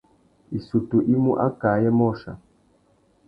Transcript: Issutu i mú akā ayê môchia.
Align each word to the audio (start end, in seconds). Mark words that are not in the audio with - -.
Issutu 0.59 1.01
i 1.15 1.19
mú 1.25 1.35
akā 1.45 1.69
ayê 1.79 1.91
môchia. 1.99 2.33